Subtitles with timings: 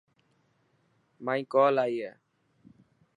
[1.25, 2.13] مائي ڪول آئي هي.